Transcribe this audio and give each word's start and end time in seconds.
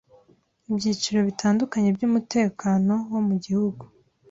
ibyiciro 0.69 1.19
bitandukanye 1.29 1.89
by'umutekano 1.97 2.93
wo 3.11 3.21
mugihugu 3.27 3.83